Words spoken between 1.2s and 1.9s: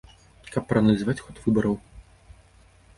ход выбараў.